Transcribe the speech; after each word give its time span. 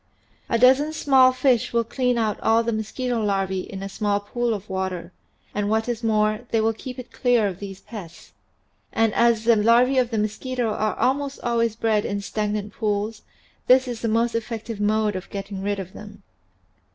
A 0.49 0.57
dozen 0.57 0.93
small 0.93 1.31
fish 1.31 1.71
will 1.71 1.83
clean 1.83 2.17
out 2.17 2.39
all 2.39 2.63
the 2.63 2.73
mosquito 2.73 3.23
larvae 3.23 3.59
in 3.59 3.83
a 3.83 3.87
small 3.87 4.19
pool 4.19 4.51
of 4.55 4.67
water, 4.67 5.11
and 5.53 5.69
what 5.69 5.87
is 5.87 6.03
more, 6.03 6.47
they 6.49 6.59
will 6.59 6.73
keep 6.73 6.97
it 6.97 7.11
clear 7.11 7.45
of 7.45 7.59
these 7.59 7.81
pests. 7.81 8.31
And 8.91 9.13
as 9.13 9.43
the 9.43 9.55
larvae 9.55 9.99
of 9.99 10.09
the 10.09 10.17
mosquito 10.17 10.69
are 10.69 10.95
almost 10.97 11.39
always 11.41 11.75
bred 11.75 12.03
in 12.03 12.19
stagnant 12.21 12.73
pools, 12.73 13.21
this 13.67 13.87
is 13.87 14.01
the 14.01 14.07
most 14.07 14.33
effective 14.33 14.79
mode 14.81 15.15
of 15.15 15.29
getting 15.29 15.61
rid 15.61 15.77
of 15.79 15.93
them. 15.93 16.23